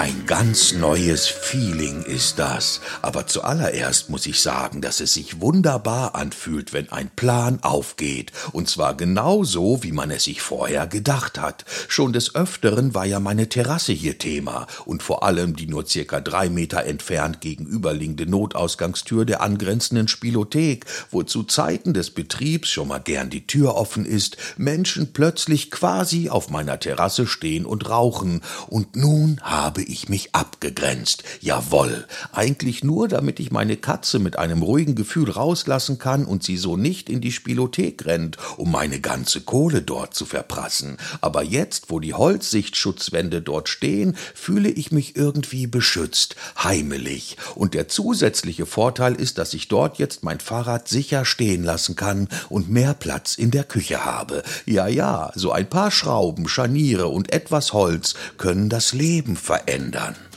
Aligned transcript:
Ein 0.00 0.24
ganz 0.24 0.72
neues 0.72 1.26
Feeling 1.26 2.02
ist 2.04 2.38
das. 2.38 2.80
Aber 3.02 3.26
zuallererst 3.26 4.08
muss 4.08 4.24
ich 4.24 4.40
sagen, 4.40 4.80
dass 4.80 5.00
es 5.00 5.12
sich 5.12 5.42
wunderbar 5.42 6.14
anfühlt, 6.14 6.72
wenn 6.72 6.90
ein 6.90 7.10
Plan 7.10 7.58
aufgeht. 7.60 8.32
Und 8.52 8.70
zwar 8.70 8.96
genau 8.96 9.44
so, 9.44 9.82
wie 9.82 9.92
man 9.92 10.10
es 10.10 10.24
sich 10.24 10.40
vorher 10.40 10.86
gedacht 10.86 11.38
hat. 11.38 11.66
Schon 11.86 12.14
des 12.14 12.34
Öfteren 12.34 12.94
war 12.94 13.04
ja 13.04 13.20
meine 13.20 13.50
Terrasse 13.50 13.92
hier 13.92 14.16
Thema. 14.16 14.66
Und 14.86 15.02
vor 15.02 15.22
allem 15.22 15.54
die 15.54 15.66
nur 15.66 15.86
circa 15.86 16.20
drei 16.20 16.48
Meter 16.48 16.82
entfernt 16.84 17.42
gegenüberliegende 17.42 18.24
Notausgangstür 18.24 19.26
der 19.26 19.42
angrenzenden 19.42 20.08
Spielothek, 20.08 20.86
wo 21.10 21.24
zu 21.24 21.42
Zeiten 21.42 21.92
des 21.92 22.10
Betriebs 22.10 22.70
schon 22.70 22.88
mal 22.88 23.00
gern 23.00 23.28
die 23.28 23.46
Tür 23.46 23.74
offen 23.74 24.06
ist, 24.06 24.38
Menschen 24.56 25.12
plötzlich 25.12 25.70
quasi 25.70 26.30
auf 26.30 26.48
meiner 26.48 26.80
Terrasse 26.80 27.26
stehen 27.26 27.66
und 27.66 27.90
rauchen. 27.90 28.40
Und 28.66 28.96
nun 28.96 29.42
habe 29.42 29.89
ich 29.90 30.08
mich 30.08 30.34
abgegrenzt. 30.34 31.24
Jawoll, 31.40 32.06
eigentlich 32.32 32.84
nur, 32.84 33.08
damit 33.08 33.40
ich 33.40 33.50
meine 33.50 33.76
Katze 33.76 34.18
mit 34.18 34.38
einem 34.38 34.62
ruhigen 34.62 34.94
Gefühl 34.94 35.30
rauslassen 35.30 35.98
kann 35.98 36.24
und 36.24 36.42
sie 36.42 36.56
so 36.56 36.76
nicht 36.76 37.10
in 37.10 37.20
die 37.20 37.32
Spielothek 37.32 38.06
rennt, 38.06 38.36
um 38.56 38.70
meine 38.70 39.00
ganze 39.00 39.40
Kohle 39.40 39.82
dort 39.82 40.14
zu 40.14 40.24
verprassen. 40.24 40.96
Aber 41.20 41.42
jetzt, 41.42 41.90
wo 41.90 42.00
die 42.00 42.14
Holzsichtschutzwände 42.14 43.42
dort 43.42 43.68
stehen, 43.68 44.16
fühle 44.34 44.70
ich 44.70 44.92
mich 44.92 45.16
irgendwie 45.16 45.66
beschützt, 45.66 46.36
heimelig. 46.62 47.36
Und 47.54 47.74
der 47.74 47.88
zusätzliche 47.88 48.66
Vorteil 48.66 49.14
ist, 49.14 49.38
dass 49.38 49.54
ich 49.54 49.68
dort 49.68 49.98
jetzt 49.98 50.22
mein 50.22 50.40
Fahrrad 50.40 50.88
sicher 50.88 51.24
stehen 51.24 51.64
lassen 51.64 51.96
kann 51.96 52.28
und 52.48 52.70
mehr 52.70 52.94
Platz 52.94 53.34
in 53.34 53.50
der 53.50 53.64
Küche 53.64 54.04
habe. 54.04 54.42
Ja, 54.66 54.86
ja, 54.86 55.32
so 55.34 55.52
ein 55.52 55.68
paar 55.68 55.90
Schrauben, 55.90 56.48
Scharniere 56.48 57.08
und 57.08 57.32
etwas 57.32 57.72
Holz 57.72 58.14
können 58.38 58.68
das 58.68 58.92
Leben 58.92 59.36
verändern 59.36 59.79
ändern. 59.80 60.29